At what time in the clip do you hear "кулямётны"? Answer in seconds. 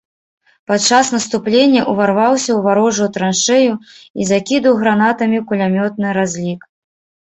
5.49-6.07